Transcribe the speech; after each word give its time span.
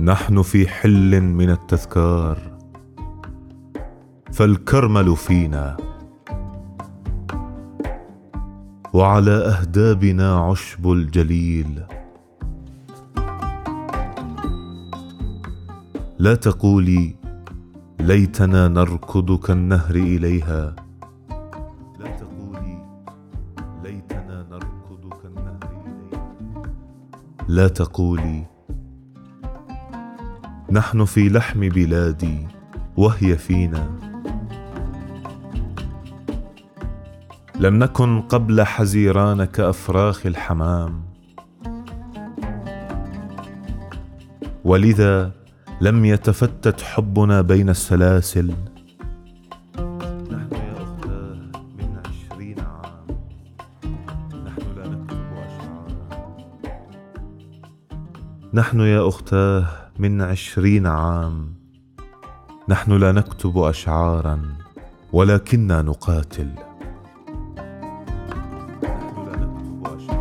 نحن 0.00 0.42
في 0.42 0.68
حل 0.68 1.20
من 1.20 1.50
التذكار 1.50 2.38
فالكرمل 4.32 5.16
فينا. 5.16 5.76
وعلى 8.92 9.30
أهدابنا 9.30 10.38
عشب 10.38 10.92
الجليل. 10.92 11.84
لا 16.18 16.34
تقولي 16.34 17.16
ليتنا 18.00 18.68
نركض 18.68 19.38
كالنهر 19.38 19.94
إليها. 19.94 20.76
لا 21.98 22.16
تقولي 22.16 22.78
ليتنا 23.84 24.46
نركض 24.50 25.14
كالنهر 25.22 25.70
إليها. 25.86 26.34
لا 27.48 27.68
تقولي 27.68 28.49
نحن 30.72 31.04
في 31.04 31.28
لحم 31.28 31.68
بلادي 31.68 32.48
وهي 32.96 33.36
فينا. 33.36 33.90
لم 37.60 37.78
نكن 37.78 38.20
قبل 38.20 38.62
حزيران 38.62 39.44
كافراخ 39.44 40.26
الحمام. 40.26 41.02
ولذا 44.64 45.32
لم 45.80 46.04
يتفتت 46.04 46.80
حبنا 46.80 47.40
بين 47.40 47.68
السلاسل. 47.68 48.54
نحن 50.30 50.52
يا 50.52 50.82
أختاه 50.82 51.36
من 51.78 52.00
عشرين 52.06 52.60
عام. 52.60 53.06
نحن 54.44 54.62
لا 54.76 54.88
نكتب 54.88 55.20
نحن 58.54 58.80
يا 58.80 59.08
أختاه 59.08 59.89
من 60.00 60.22
عشرين 60.22 60.86
عام. 60.86 61.54
نحن 62.68 62.92
لا 62.92 63.12
نكتب 63.12 63.58
اشعارا 63.58 64.42
ولكننا 65.12 65.82
نقاتل. 65.82 66.50
نحن 68.82 69.26
لا 69.26 69.36
نكتب 69.36 69.86
أشعار 69.86 70.19